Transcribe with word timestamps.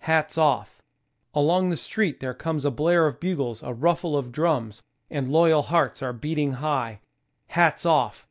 Hats 0.00 0.36
off! 0.36 0.82
Along 1.32 1.70
the 1.70 1.76
street 1.76 2.18
there 2.18 2.34
comes 2.34 2.64
A 2.64 2.72
blare 2.72 3.06
of 3.06 3.20
bugles, 3.20 3.62
a 3.62 3.72
ruffle 3.72 4.16
of 4.16 4.32
drums. 4.32 4.82
And 5.10 5.28
loyal 5.30 5.62
hearts 5.62 6.02
are 6.02 6.12
beating 6.12 6.54
high: 6.54 6.98
Hats 7.46 7.86
off 7.86 8.26